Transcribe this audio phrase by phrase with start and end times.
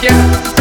[0.00, 0.51] yeah.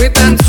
[0.00, 0.39] with an